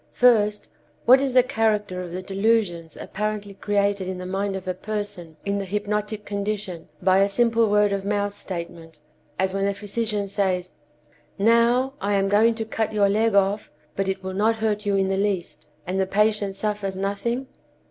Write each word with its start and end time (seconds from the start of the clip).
First, 0.13 0.67
what 1.05 1.21
is 1.21 1.33
the 1.33 1.43
character 1.43 2.01
of 2.01 2.11
the 2.11 2.23
delusions 2.23 2.97
apparently 2.97 3.53
created 3.53 4.07
in 4.07 4.17
the 4.17 4.25
mind 4.25 4.55
of 4.55 4.67
a 4.67 4.73
person 4.73 5.37
in 5.45 5.59
the 5.59 5.63
hypnotic 5.65 6.25
condition 6.25 6.89
by 7.03 7.19
a 7.19 7.29
simple 7.29 7.69
word 7.69 7.91
of 7.91 8.03
mouth 8.03 8.33
statement, 8.33 8.99
as 9.37 9.53
when 9.53 9.67
a 9.67 9.75
physician 9.75 10.27
says, 10.27 10.71
"Now, 11.37 11.93
I 12.01 12.15
am 12.15 12.29
going 12.29 12.55
to 12.55 12.65
cut 12.65 12.91
your 12.93 13.09
leg 13.09 13.35
off, 13.35 13.69
but 13.95 14.07
it 14.07 14.23
will 14.23 14.33
not 14.33 14.55
hurt 14.55 14.87
you 14.87 14.95
in 14.95 15.07
the 15.07 15.17
least," 15.17 15.67
and 15.85 15.99
the 15.99 16.07
patient 16.07 16.55
suffers 16.55 16.97
nothing? 16.97 17.45